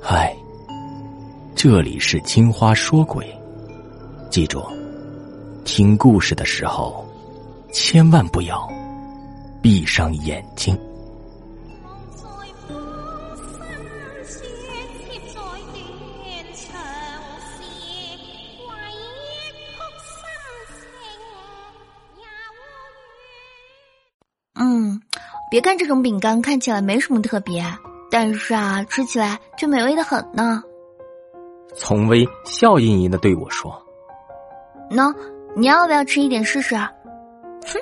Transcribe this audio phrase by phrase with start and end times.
[0.00, 0.36] 嗨，
[1.54, 3.26] 这里是青花说鬼，
[4.30, 4.62] 记住，
[5.64, 7.04] 听故事的时候
[7.72, 8.68] 千万不要
[9.62, 10.76] 闭上眼睛。
[25.50, 27.64] 别看这种饼干看起来没什么特别，
[28.08, 30.62] 但是啊，吃起来却美味的很呢。
[31.74, 33.70] 丛薇笑盈盈的对我说
[34.90, 35.12] ：“喏，
[35.56, 36.76] 你要不要吃一点试试？”
[37.66, 37.80] 哼，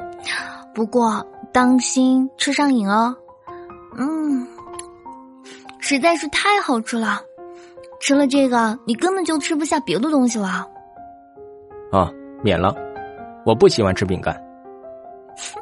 [0.75, 3.15] 不过当心吃上瘾哦。
[3.97, 4.47] 嗯，
[5.79, 7.21] 实在是太好吃了，
[8.01, 10.67] 吃了这个你根本就吃不下别的东西了。
[11.93, 12.11] 啊，
[12.43, 12.75] 免了，
[13.45, 14.35] 我不喜欢吃饼干。
[15.37, 15.61] 哼。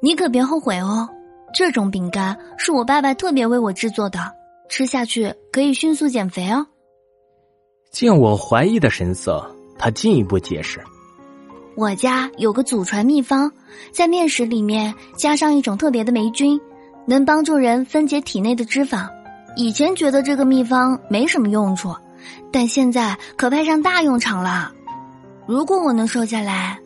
[0.00, 1.08] 你可别后悔哦，
[1.52, 4.32] 这种饼干是我爸爸特别为我制作的，
[4.68, 6.66] 吃下去可以迅速减肥哦。
[7.90, 10.78] 见我怀疑的神色，他进一步解释
[11.74, 13.50] ：“我家有个祖传秘方，
[13.92, 16.60] 在面食里面加上一种特别的霉菌，
[17.06, 19.08] 能帮助人分解体内的脂肪。
[19.56, 21.96] 以前觉得这个秘方没什么用处，
[22.52, 24.70] 但现在可派上大用场了。
[25.46, 26.78] 如果我能瘦下来，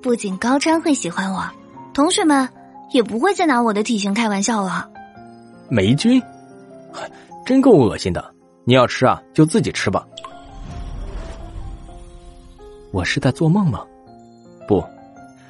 [0.00, 1.44] 不仅高川会喜欢我。”
[1.92, 2.48] 同学们
[2.92, 4.88] 也不会再拿我的体型开玩笑了。
[5.68, 6.20] 霉菌，
[7.46, 8.34] 真够恶心的！
[8.64, 10.06] 你要吃啊，就自己吃吧。
[12.92, 13.84] 我是在做梦吗？
[14.66, 14.84] 不，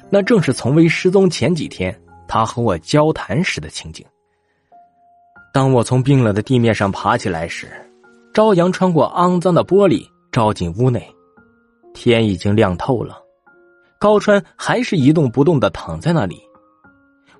[0.09, 1.95] 那正是从未失踪前几天
[2.27, 4.05] 他和我交谈时的情景。
[5.53, 7.67] 当我从冰冷的地面上爬起来时，
[8.33, 11.05] 朝阳穿过肮脏的玻璃照进屋内，
[11.93, 13.17] 天已经亮透了。
[13.99, 16.41] 高川还是一动不动的躺在那里，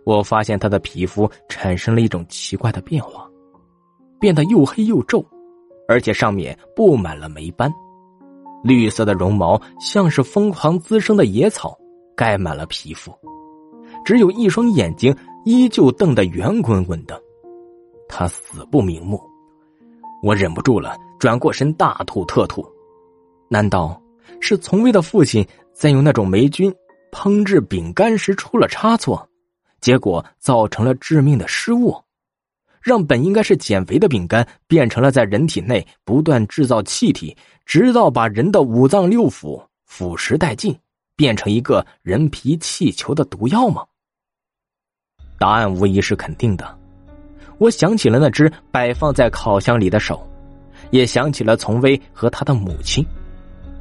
[0.03, 3.29] 我发现他的皮肤产生了一种奇怪的变化，
[4.19, 5.25] 变得又黑又皱，
[5.87, 7.71] 而且上面布满了霉斑。
[8.63, 11.77] 绿色的绒毛像是疯狂滋生的野草，
[12.15, 13.11] 盖满了皮肤。
[14.05, 17.21] 只有一双眼睛依旧瞪得圆滚滚的，
[18.07, 19.21] 他死不瞑目。
[20.23, 22.63] 我忍不住了，转过身大吐特吐。
[23.49, 23.99] 难道
[24.39, 25.45] 是从未的父亲？
[25.73, 26.71] 在用那种霉菌
[27.11, 29.27] 烹制饼干时出了差错，
[29.81, 32.01] 结果造成了致命的失误，
[32.81, 40.77] 让本应该是减肥的饼干变成了在人体内不断制造气体，直到把人的五脏六腑腐蚀殆尽，
[41.15, 43.83] 变成一个人皮气球的毒药吗？
[45.37, 46.77] 答案无疑是肯定的。
[47.57, 50.27] 我想起了那只摆放在烤箱里的手，
[50.91, 53.05] 也想起了丛薇和他的母亲。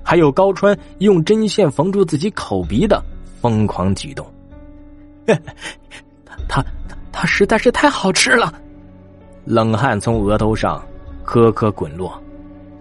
[0.03, 3.03] 还有高川用针线缝住自己口鼻的
[3.41, 4.27] 疯狂举动，
[6.48, 6.64] 他他
[7.12, 8.52] 他实在是太好吃了，
[9.44, 10.82] 冷汗从额头上
[11.24, 12.12] 颗颗滚落，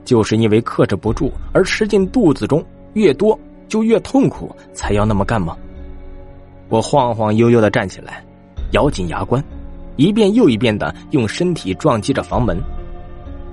[0.06, 3.38] 就是因为克制不住而吃进肚子中，越多
[3.68, 5.56] 就越痛苦，才要那么干吗？
[6.70, 8.24] 我晃晃悠悠的站起来，
[8.72, 9.44] 咬紧牙关，
[9.96, 12.62] 一遍又一遍的用身体撞击着房门。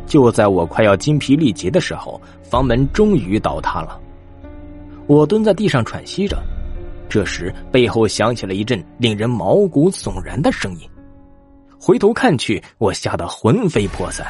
[0.07, 3.99] 就在我快要精疲力竭的时候，房门终于倒塌了。
[5.07, 6.41] 我蹲在地上喘息着，
[7.09, 10.89] 这时背后响起了一阵令人毛骨悚然的声音。
[11.79, 14.27] 回头看去，我吓得魂飞魄散。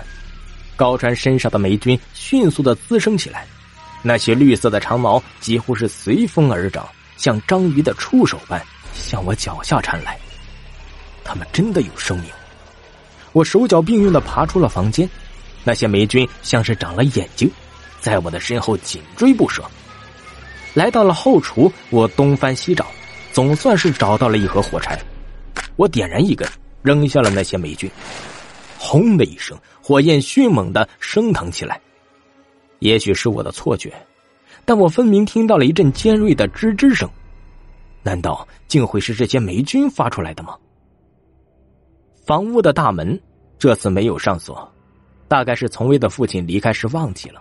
[0.77, 3.47] 高川身上的霉菌迅速的滋生起来，
[4.03, 8.63] 那些绿色的长毛几乎是随风而长，像章鱼的触手般
[8.93, 10.19] 向我脚下缠来。
[11.25, 12.31] 他们真的有生命！
[13.33, 15.09] 我手脚并用的爬出了房间。
[15.65, 17.51] 那些霉菌像是长了眼睛，
[18.01, 19.65] 在我的身后紧追不舍。
[20.77, 22.87] 来到了后厨，我东翻西找，
[23.33, 25.01] 总算是找到了一盒火柴。
[25.77, 26.47] 我点燃一根，
[26.83, 27.91] 扔下了那些霉菌。
[28.77, 31.81] 轰的一声，火焰迅猛的升腾起来。
[32.81, 33.91] 也许是我的错觉，
[34.67, 37.09] 但我分明听到了一阵尖锐的吱吱声。
[38.03, 40.55] 难道竟会是这些霉菌发出来的吗？
[42.27, 43.19] 房屋的大门
[43.59, 44.71] 这次没有上锁。
[45.27, 47.41] 大概是从未的父亲离开时忘记了，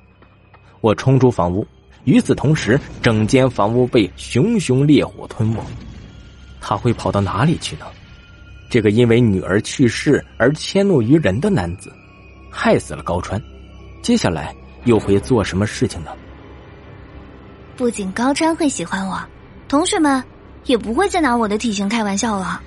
[0.79, 1.67] 我冲出房屋，
[2.05, 5.59] 与此同时，整间房屋被熊熊烈火吞没。
[6.61, 7.85] 他会跑到哪里去呢？
[8.69, 11.93] 这个因为女儿去世而迁怒于人的男子，
[12.49, 13.41] 害死了高川，
[14.01, 14.55] 接下来
[14.85, 16.11] 又会做什么事情呢？
[17.77, 19.19] 不仅高川会喜欢我，
[19.67, 20.23] 同学们
[20.65, 22.61] 也不会再拿我的体型开玩笑了。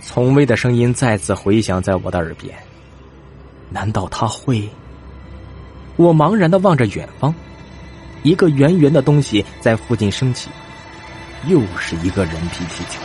[0.00, 2.56] 从薇的声音再次回响在我的耳边。
[3.70, 4.68] 难道他会？
[5.96, 7.34] 我茫然的望着远方，
[8.22, 10.50] 一个圆圆的东西在附近升起，
[11.46, 13.00] 又是一个人皮气球，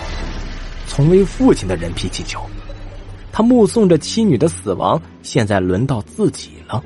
[0.87, 2.41] 从未父亲的人皮气球。
[3.31, 6.83] 他目送着妻女的死亡，现在轮到自己了。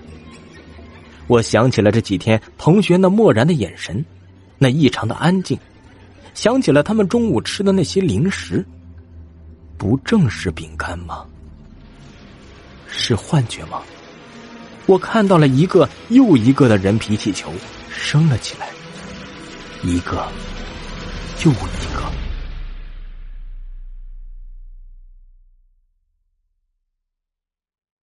[1.27, 4.05] 我想起了这几天同学那漠然的眼神，
[4.57, 5.59] 那异常的安静，
[6.33, 8.65] 想起了他们中午吃的那些零食，
[9.77, 11.25] 不正是饼干吗？
[12.87, 13.81] 是幻觉吗？
[14.87, 17.51] 我看到了一个又一个的人皮气球
[17.89, 18.69] 升了起来，
[19.83, 20.25] 一个
[21.43, 21.53] 又一
[21.93, 22.26] 个。